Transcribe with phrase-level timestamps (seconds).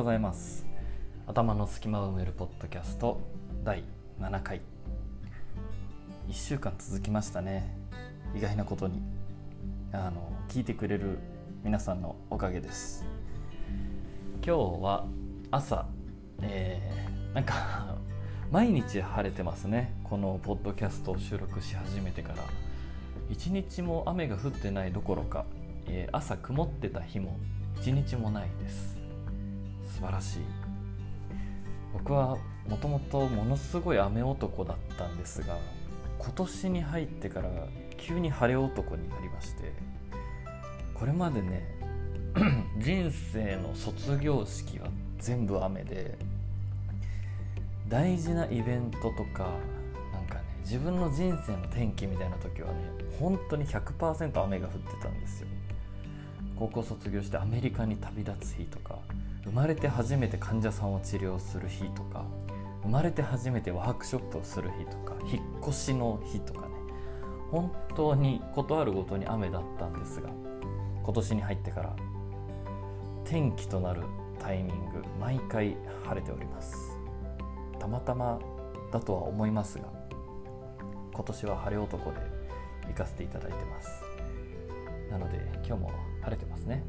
[0.00, 0.64] ございます。
[1.26, 3.20] 頭の隙間を埋めるポッドキャスト
[3.62, 3.84] 第
[4.18, 4.62] 7回。
[6.26, 7.76] 1週間続きましたね。
[8.34, 9.02] 意外なことに。
[9.92, 11.18] あの聞いてくれる
[11.62, 13.04] 皆さんのおかげです。
[14.42, 15.06] 今日は
[15.50, 15.84] 朝、
[16.40, 17.98] えー、なんか
[18.50, 19.92] 毎日晴れてますね。
[20.04, 22.36] このポッドキャストを収録し始めてから。
[23.28, 25.44] 一日も雨が降ってないどころか、
[25.86, 27.36] えー、朝曇ってた日も
[27.78, 28.99] 一日もないです。
[30.00, 30.38] 素晴らしい。
[31.92, 35.58] 僕はもともとものすごい雨男だったんですが
[36.18, 37.50] 今年に入ってから
[37.96, 39.72] 急に晴れ男になりまして
[40.94, 41.66] これまでね
[42.78, 44.86] 人生の卒業式は
[45.18, 46.16] 全部雨で
[47.88, 49.50] 大事なイベントとか
[50.12, 52.74] なんかね自分の人生の転機みたいな時はね
[53.18, 55.48] 本当に100%雨が降ってたんですよ。
[56.56, 58.98] 高校卒業してアメリカに旅立つ日とか
[59.44, 62.24] 生まれて初めて患者さんを治療する日とか
[62.82, 66.74] 生まれて初めてワークショップをする日とか引っ越しの日とかね。
[67.50, 70.30] 本当に事あるごとに雨だったんですが
[71.02, 71.96] 今年に入ってから
[73.24, 74.02] 天気となる
[74.38, 76.96] タイミング毎回晴れております。
[77.78, 78.38] たまたま
[78.92, 79.84] だとは思いますが
[81.12, 82.18] 今年は晴れ男で
[82.88, 84.04] 行かせていただいてます。
[85.10, 86.84] なので今日も晴れてますね。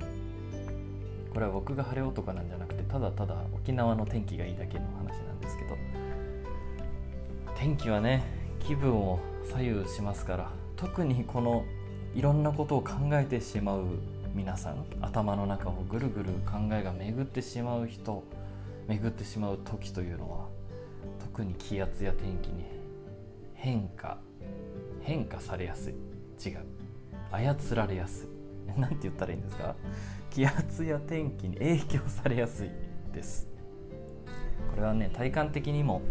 [1.33, 5.77] これは僕が晴れ男なんじゃなくてただただ沖縄の天気がいいだけの話なんですけど
[7.55, 8.23] 天気はね
[8.59, 11.65] 気分を左右しますから特にこの
[12.13, 13.85] いろんなことを考えてしまう
[14.33, 18.23] 皆さん頭の中をぐるぐる考えが巡ってしまう人
[18.87, 20.47] 巡ってしまう時というのは
[21.19, 22.65] 特に気圧や天気に
[23.55, 24.17] 変化
[25.03, 25.93] 変化されやすい。
[26.43, 26.65] 違う。
[27.31, 28.40] 操られやすい。
[28.77, 29.75] 何て言ったらいいんですか？
[30.29, 32.69] 気圧や天気に影響されやすい
[33.13, 33.47] です。
[34.69, 36.01] これはね体感的にも、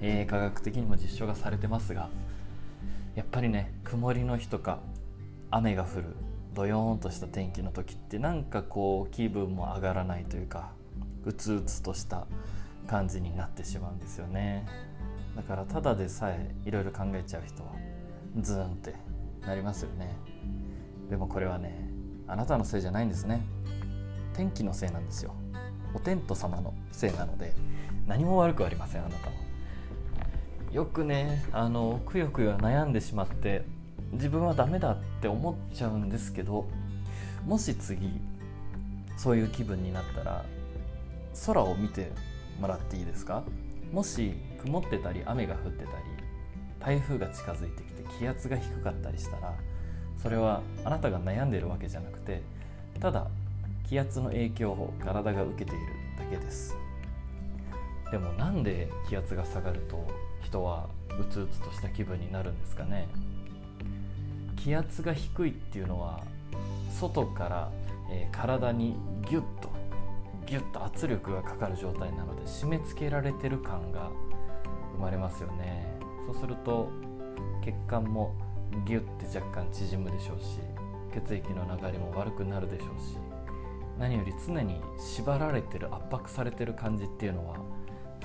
[0.00, 2.08] えー、科学的にも実証がされてますが
[3.14, 4.80] やっぱりね曇りの日とか
[5.50, 6.16] 雨が降る
[6.54, 10.72] どよーんとした天気の時ってなんかこう気分も上がらないというか
[11.24, 12.26] うつうつとした
[12.88, 14.66] 感じになってしまうんですよね。
[15.36, 17.72] だからただでさえいろいろ考えちゃう人は
[18.40, 18.94] ズーンって
[19.42, 20.16] なりますよね。
[21.08, 21.87] でもこれはね
[22.28, 23.40] あなたのせいじゃないんですね。
[24.34, 25.34] 天気のせいなんですよ。
[25.94, 27.54] お天道様のせいなので
[28.06, 29.32] 何も悪くありませんあなたは。
[30.70, 33.64] よくねあのくよくよ悩んでしまって
[34.12, 36.68] 自分はダメだって思っちゃうんですけど
[37.46, 38.20] もし次
[39.16, 40.44] そういう気分になったら
[41.46, 42.12] 空を見て
[42.60, 43.44] もらっていいですか？
[43.92, 46.04] もし曇ってたり雨が降ってたり
[46.78, 49.54] 台風が近づいてきて気圧が低かったりしたら
[50.22, 52.42] それはあなたが悩んでいるわけじゃなくて
[53.00, 53.28] ただ
[53.88, 55.86] 気圧の影響を体が受けている
[56.18, 56.76] だけです。
[58.10, 60.06] でもなんで気圧が下がると
[60.42, 60.88] 人は
[61.20, 63.08] うつうつとした気分になるんですかね。
[64.56, 66.20] 気圧が低いっていうのは
[66.90, 67.70] 外から、
[68.10, 68.96] えー、体に
[69.30, 69.70] ギュッと
[70.46, 74.10] ギュッと圧力がかかる状態なので締め付けられてる感が
[74.96, 75.86] 生まれますよね。
[76.26, 76.88] そうすると
[77.64, 78.34] 血管も
[78.86, 80.58] ギュッて若干縮むでしょうし
[81.14, 83.16] 血液の流れも悪くなるでしょうし
[83.98, 87.56] 何より常に縛られてる圧迫されてる感じっていうのは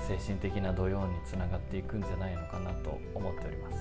[0.06, 3.76] 精神的な土曜につながっていくんじゃないのかなと思っております。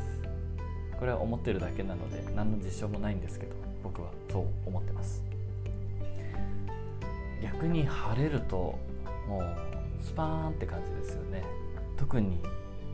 [0.97, 5.21] これは思ってるだけなので何の実証もないんですけど僕はそう思ってます。
[7.41, 8.79] 逆に晴れると
[9.27, 9.43] もう
[10.01, 11.43] スパーンって感じですよね。
[11.97, 12.39] 特に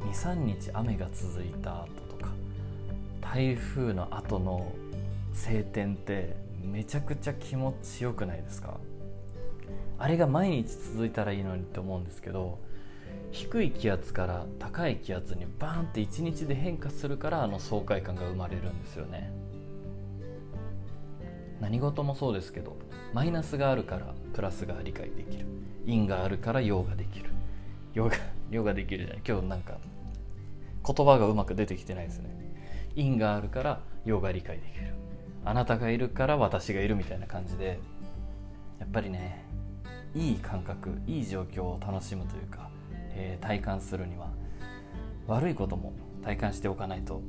[0.01, 1.89] 23日雨が続いた後
[3.31, 4.71] 台風の後の
[5.33, 8.79] 晴天ってめちゃくちゃ気持ちよくないですか？
[9.99, 12.57] あれが毎日続いたらいいのにって思うんですけど
[13.31, 19.31] 低い気圧から高い気圧にバーンって1日で変化するからあの爽快感が生まれるんですよね。
[21.61, 22.77] 何事もそうですけど
[23.13, 25.45] マイナスがあるからプラスが理解できる。
[25.85, 27.29] 因があるから陽ができる。
[27.93, 28.15] 陽が
[28.49, 29.21] 陽ができるじゃない。
[29.27, 29.77] 今日なんか
[30.83, 32.29] 言葉がうまく出てきてないですね。
[32.99, 34.93] 因があるから陽が理解できる
[35.45, 37.79] あなたがいるから私がいるみたいな感じで
[38.79, 39.45] やっぱりね
[40.15, 42.69] いい感覚いい状況を楽しむというか
[43.19, 44.29] えー、体感するには
[45.27, 45.93] 悪いことも
[46.23, 47.21] 体感しておかないと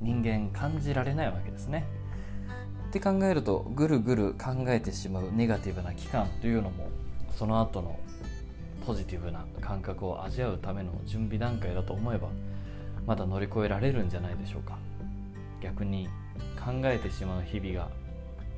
[0.00, 1.84] 人間感じられないわけですね。
[2.88, 6.88] って考えるとぐるぐる考えてしまうネガティブな期間というのも
[7.36, 7.98] その後の
[8.86, 12.28] ポジティブな感覚を味わうための準備段階だと思えば
[13.06, 14.78] まだ乗り越えられるんじゃないでしょうか。
[15.62, 16.08] 逆に
[16.62, 17.88] 考えてしまう日々が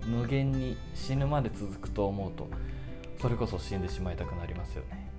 [0.06, 2.48] 無限に死ぬまで続くと思うと
[3.20, 5.10] それこそ死んでしまいたくなりますよね。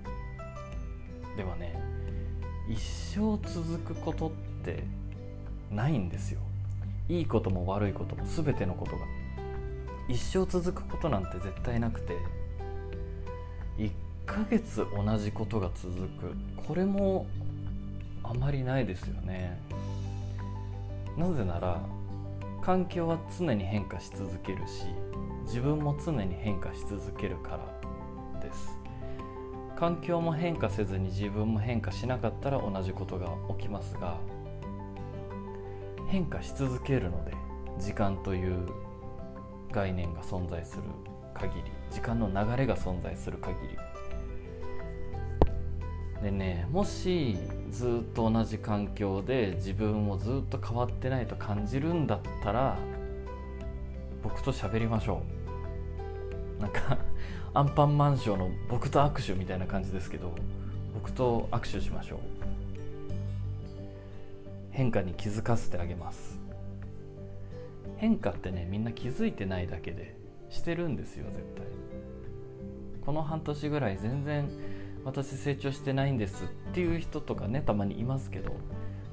[1.37, 1.79] でもね
[2.67, 4.31] 一生続くことっ
[4.63, 4.83] て
[5.71, 6.39] ないんですよ。
[7.07, 9.05] いいことも悪いことも全てのことが。
[10.07, 12.17] 一生続くことなんて絶対なくて
[13.77, 13.91] 1
[14.25, 16.35] ヶ月同じことが続く。
[16.67, 17.27] これも
[18.29, 19.59] あまりないですよね。
[21.17, 21.81] なぜなら
[22.61, 24.85] 環境は常に変化し続けるし
[25.45, 27.59] 自分も常に変化し続けるか
[28.33, 28.77] らです。
[29.79, 34.19] 環境も変化せずに自分も変化しなかったら同じことが起きますが
[36.07, 37.31] 変化し続けるので
[37.79, 38.67] 時間という
[39.71, 40.83] 概念が存在する
[41.33, 43.77] 限り時間の流れが存在する限り
[46.21, 47.37] でねもし
[47.71, 52.77] ずっと同じ環境で自分もずっと変わってないと感じるんだったら
[54.21, 55.23] 僕と喋りましょ
[56.59, 56.61] う。
[56.61, 56.97] なんか
[57.53, 60.35] アンパンマンションの僕と握手みたいな感じですけど
[60.93, 62.19] 僕と握手しましょう。
[64.71, 66.37] 変化に気づかせてあげます。
[67.97, 70.15] 変化ってねみんな気づいてないだけで
[70.49, 71.65] してるんですよ絶対。
[73.05, 74.49] この半年ぐらい全然
[75.05, 78.51] 私成長してないんですっていう人とかねたまにいますけど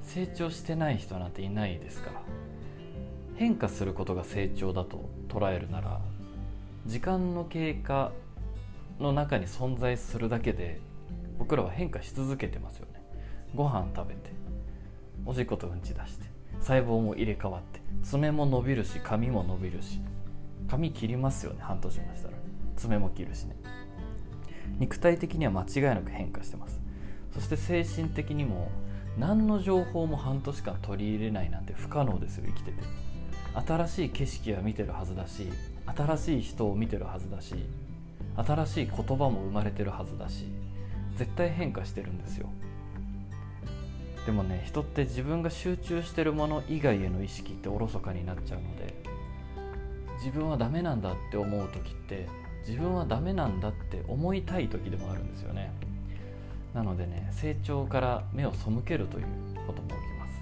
[0.02, 2.10] 成長してない人なんていないですか。
[2.10, 2.22] ら
[3.36, 6.00] 変化することが成長だと捉えるなら
[6.86, 8.12] 時間の経過
[8.98, 10.80] の中に存在するだけで
[11.38, 13.02] 僕らは変化し続けてますよね。
[13.54, 14.30] ご飯食べて
[15.24, 16.26] おしっことうんち出して
[16.60, 20.00] 細胞も入れ替わって爪も伸びるし髪も伸びるし
[20.68, 22.34] 髪切りますよね半年もしたら。
[22.76, 23.56] 爪も切るしね。
[24.78, 26.80] 肉体的には間違いなく変化してます。
[27.32, 28.70] そして精神的にも
[29.18, 33.06] 何の情報も半年間取り入れないなんて不可能ですよ生きてて。
[33.66, 35.48] 新しい景色は見てるはずだし
[35.86, 37.54] 新しい人を見てるはずだし
[38.36, 40.44] 新しい言葉も生まれてるはずだし
[41.16, 42.50] 絶対変化してるんですよ。
[44.26, 48.94] でもね人って自分が集中してるもの以外への意識っておろそかになっちゃうので
[50.18, 52.28] 自分はダメなんだって思う時って
[52.66, 55.72] 自分はダメなんだって思いたい時でもあるんですよね。
[56.74, 59.26] なのでね成長から目を背けるという
[59.66, 60.40] ことも起きます。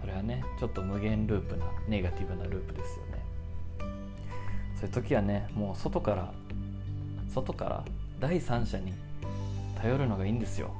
[0.00, 3.24] それはねちょっと無限ループなネガティブなループですよね。
[4.76, 6.32] そういう時はねもう外から
[7.28, 7.84] 外から
[8.20, 8.92] 第三者に
[9.80, 10.74] 頼るのがいいんですよ。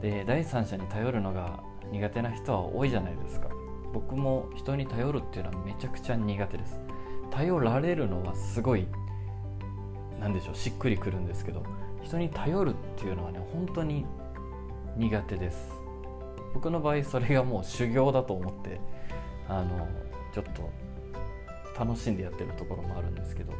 [0.00, 3.48] で第三者に頼るのが苦手な人は多いじゃないですか。
[3.92, 6.78] 僕も人に頼るっていうのはめちゃくちゃ苦手です。
[7.30, 8.86] 頼られるのはすごい
[10.22, 11.64] 何でしょうしっくりくるんですけど
[12.02, 14.06] 人に頼るっていうのはね本当に
[14.96, 15.72] 苦手です。
[16.54, 18.78] 僕の場合それがもう修行だと思って
[19.48, 19.88] あの
[20.34, 20.70] ちょっと
[21.78, 23.52] 楽しんでやってるところもあるんですけど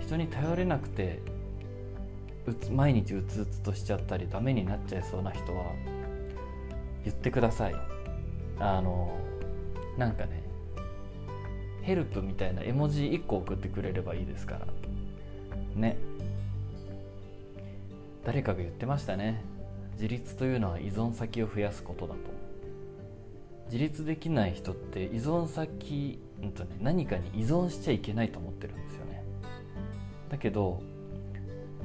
[0.00, 1.20] 人に頼れなくて
[2.46, 5.66] うつ毎日うつうつとしちゃったりダメになっちゃいそうな人は
[7.04, 7.74] 言ってください。
[8.58, 9.18] あの
[9.98, 10.42] なんかね
[11.82, 14.66] ヘルプみたいな絵文字1個送ってくれればいいですから。
[15.76, 15.96] ね。
[18.24, 19.42] 誰かが言ってましたね。
[19.94, 22.20] 自立というのは依存先を増やすことだと。
[23.66, 29.22] 自立できない人って依存先、うんとね、何かに依存しちゃいけないと思ってるんですよね。
[30.28, 30.82] だけど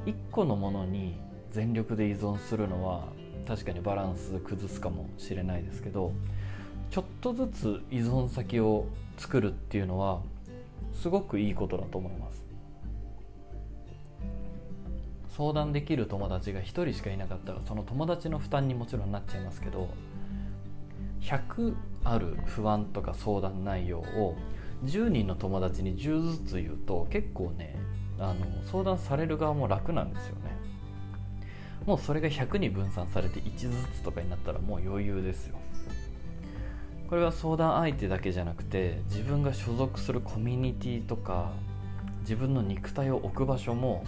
[0.04, 1.16] 1個のものに
[1.50, 3.08] 全力で依存するのは
[3.46, 6.12] 確かにバランス崩すかもしれないですけど
[6.90, 10.20] ちょっとずつ依存先を作るっていうのは
[10.94, 12.47] すごくいいことだと思います。
[15.38, 19.88] 相談できる友達が1人しかいなかったらその友達の負担にもちろんなっちゃいますけど
[21.20, 24.36] 100ある不安とか相談内容を
[24.84, 27.76] 10人の友達に10ずつ言うと結構ね
[28.18, 30.58] あの相談される側も楽なんですよね。
[31.86, 35.56] もうそれが100に分散されて1ずつとかになったらもう余裕ですよ。
[37.08, 41.52] これは相談相手だけじゃなくて自分が所属するコミュニティとか
[42.22, 44.04] 自分の肉体を置く場所も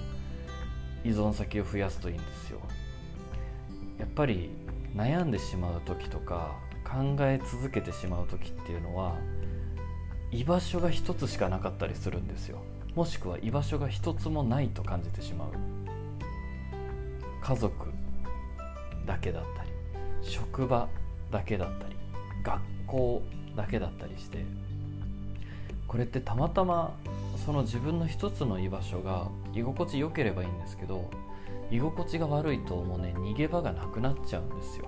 [1.05, 2.61] 依存先を増やすといいんですよ。
[3.99, 4.51] やっぱり
[4.95, 9.15] 悩んでしまう時とか考え続けてしまう時っていうのは
[10.33, 12.63] 居場所が一つしかなかったりするんですよ。
[12.95, 15.49] もしくは居場所が一つもないと感じてしまう。
[17.41, 17.89] 家族
[19.07, 19.71] だけだったり
[20.23, 20.89] 職場
[21.31, 21.97] だけだったり
[22.43, 23.23] 学校
[23.57, 24.45] だけだったりして
[25.91, 26.97] これってたまたま
[27.45, 31.11] その自分の一つの居場所が居心地良ければいいんですけど
[31.69, 34.87] 居心地が悪いともうね逃げ場がなくなっちゃうんですよ。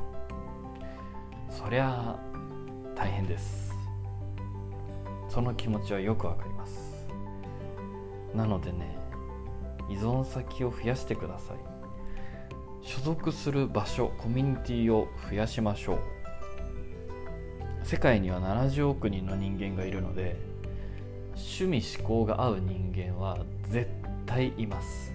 [1.50, 2.16] そりゃ
[2.94, 3.74] 大変です。
[5.28, 7.08] その気持ちはよくわかります。
[8.32, 8.96] なのでね
[9.90, 11.56] 依存先を増やしてください。
[12.80, 15.98] 所属する場所コミュニティを増やしましょう。
[17.82, 20.51] 世界には70億人の人間がいるので
[21.36, 23.38] 趣味思考が合う人間は
[23.70, 23.88] 絶
[24.26, 25.12] 対います。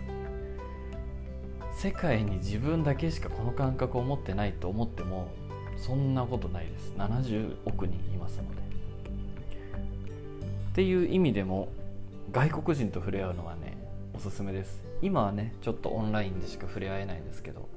[1.73, 5.27] 世界に自分だけしかこの感覚を持ってないと思っても
[5.77, 6.93] そんなことないです。
[6.97, 8.61] 70億人いますので。
[10.71, 11.69] っていう意味でも
[12.31, 13.77] 外国人と触れ合うのはね
[14.13, 14.83] おすすめです。
[15.01, 17.69] 今はねちょっとオンラインでしか触れ合えないんですけど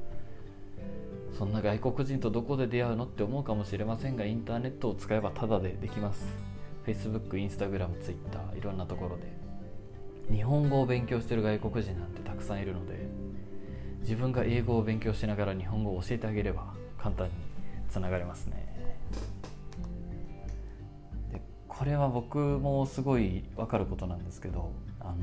[1.39, 6.50] そんな外国人とどこで出会うのって思うかもしれませんがインターネットを使えばタダでできます。
[6.87, 9.51] Facebook、Instagram、Twitter いろんなところで。
[10.31, 13.09] 日本語を勉強してる外国人なんてたくさんいるので
[14.03, 17.33] 自分が英語を勉強しながら日本語を教えてあげれば簡単に
[17.91, 18.95] つながれますね。
[21.33, 24.71] でこれは僕もすごい分かることなんですけど
[25.01, 25.17] あの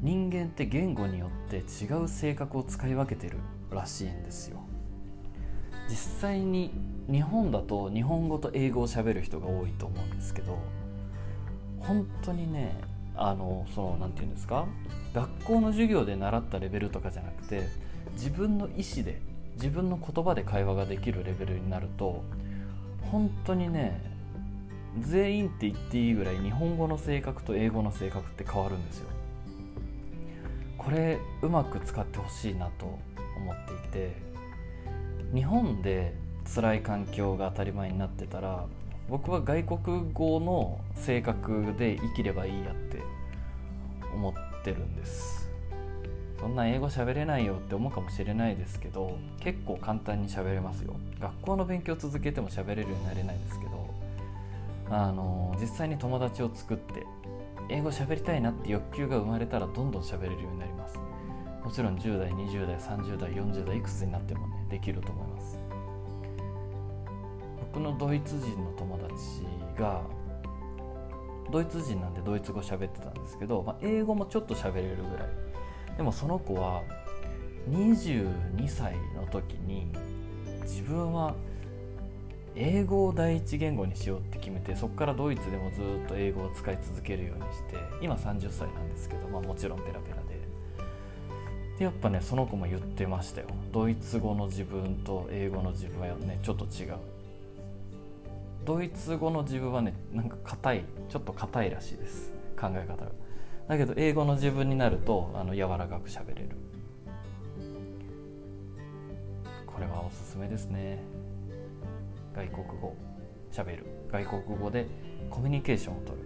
[0.00, 3.38] 人間って言語によって違う性格を使い分けてる
[3.70, 4.60] らしいんですよ。
[5.90, 6.70] 実際に
[7.10, 10.56] 日本だと日本語と英語を喋る人が多いと思うんですけど
[11.80, 12.80] 本当にね
[13.16, 14.66] あのその何て言うんですか？
[15.12, 17.66] 学校の授業で習ったレベルとかじゃなくて
[18.12, 19.20] 自分の意思で
[19.56, 22.22] 自分の言葉で会話ができるレベルになると
[23.10, 24.00] 本当にね
[25.00, 29.08] 全員って言っていいぐらい日本語の性格と英語の性格って変わるんですよ。
[30.78, 32.86] これうまく使ってほしいなと
[33.36, 34.29] 思っていて。
[35.34, 36.14] 日本で
[36.54, 38.66] 辛い環境が当たり前になってたら
[39.08, 43.00] 僕は外国語の性格で生きればいいやって
[44.14, 45.48] 思ってるんです。
[46.40, 50.94] そんな英語喋れないよって思うかもしれないですけど結構簡単に喋れますよ。
[51.20, 53.94] 学校の勉強続けても喋れるようになれないですけど
[54.88, 57.06] あの実際に友達を作って
[57.68, 60.98] 英語喋りたいなって欲求が生まれたらどんどん喋れるようになります。
[61.64, 65.58] もちろん10代20代30代40代いくつになってもねできると思います。
[67.72, 69.14] 僕のドイツ人の友達
[69.78, 70.02] が
[71.50, 75.28] ドイツ人なんでドイツ語喋ってたんですけど、まあ、英語もちょっと喋れるぐらい。
[75.96, 76.82] でもその子は
[77.68, 79.92] 22歳の時に
[80.62, 81.34] 自分は
[82.56, 90.19] 英語を第一言語にしようって決めてそこからドイツでもずっと英語を使い続けるようにして今30歳なんですけど、まあ、もちろんペラペラ。
[91.80, 93.46] でやっぱねその子も言ってましたよ。
[93.72, 96.96] ドイツ語の自分と英語の自分はねちょっと違う。
[98.66, 102.32] ドイツ語の自分はねなんか硬いちょっと硬いらしいです。
[102.60, 103.10] 考え方が。
[103.66, 106.50] だけど英語の自分になるとあの柔らかく喋れる。
[109.66, 110.98] これはおすすめですね。
[112.36, 112.94] 外国語。
[113.50, 113.86] 喋る。
[114.12, 114.86] 外国語で
[115.30, 116.18] コミュニケーションをとる。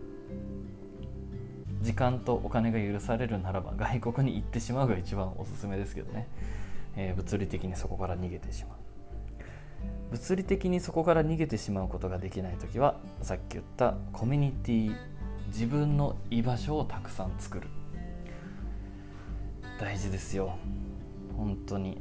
[1.84, 6.26] 時間とお金が許されるならば外国に行ってしまうが一番おすすめですけどね、
[6.96, 8.78] えー、物理的にそこから逃げてしまう。
[10.10, 14.96] 物理的にそこから逃げてしまうことができない時はさっき言ったコミュニティ
[15.48, 17.68] 自分の居場所をたくさん作る。
[19.78, 20.56] 大事ですよ。
[21.36, 22.00] 本当に。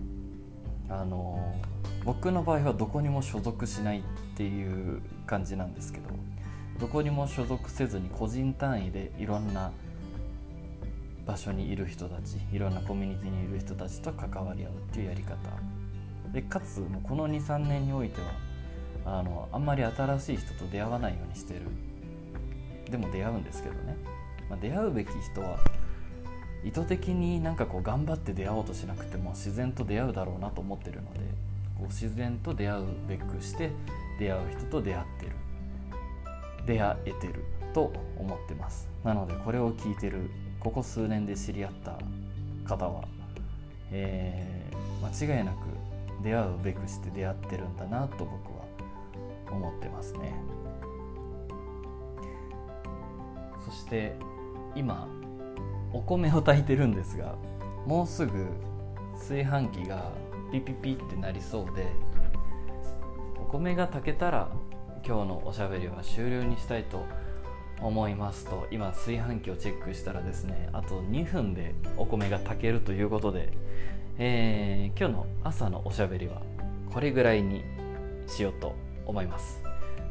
[0.90, 1.56] あの
[2.06, 4.04] 僕の場合はどこにも所属しないっ
[4.38, 6.33] ていう感じなんですけど。
[6.80, 9.72] どこにも所属せずに個人単位でいろんな
[11.26, 15.38] 場所にいる人たちいろんなコミュニティにいる人たちと関わり合うっていうやり方。
[16.34, 18.20] でかつもうこの23年において
[19.04, 21.62] はあのあんまり新しい人と出会わないようにしてる。
[22.90, 23.98] でも出会うんですけどね、
[24.50, 25.58] まあ、出会うべき人は
[26.64, 31.20] 意図的になんかこう頑張って出会おうとしなくても自然と出会うだろうなと思ってるので
[31.78, 33.72] こう自然と出会うべくして
[34.20, 35.32] 出会う人と出会ってる。
[36.66, 38.90] 出会えてると思ってます。
[39.04, 40.30] なのでこれを聞いてる
[40.60, 41.98] ここ数年で知り合った
[42.68, 43.04] 方は、
[43.92, 45.58] えー、間違いなく
[46.24, 48.64] 出会うべくして出会ってるんだなと僕は
[49.52, 50.34] 思ってますね。
[53.66, 54.14] そして
[54.76, 55.08] 今
[55.94, 57.36] お米を炊いてるんですが
[57.86, 58.48] もうすぐ
[59.18, 60.12] 炊飯器が
[60.52, 61.88] ピピピってなりそうで
[63.42, 64.50] お米が炊けたら
[65.06, 67.06] 今日のおしゃべりは終了にしたいと
[67.82, 73.52] 思いますと今炊飯器をチェックしたらですねあと2分でお米が炊けるということで
[74.20, 76.44] えー、今日の朝のおしゃべりは
[76.92, 77.64] これぐらいに
[78.28, 78.76] しようと
[79.08, 79.60] 思います。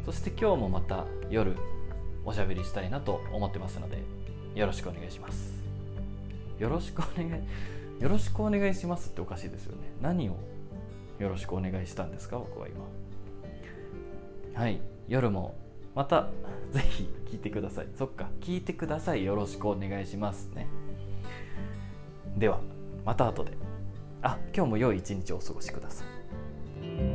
[0.05, 1.57] そして今日もまた夜
[2.25, 4.03] おしゃべりしたいなと思ってますので
[4.57, 5.53] よろしくお願いします。
[6.59, 9.93] よろしくお願いよろしくお願いしますっておかしいですよね。
[10.01, 10.37] 何を
[11.21, 12.85] よろしくお願いしたんですか僕は今。
[14.55, 15.55] はい夜も
[15.95, 16.29] また
[16.73, 17.89] 是非聞いてください。
[17.95, 19.25] そっか聞いてください。
[19.25, 20.67] よろしくお願いしますね。
[22.37, 22.61] では
[23.05, 23.53] また後で。
[24.23, 27.12] あ今日も良い一日をお過ごしください。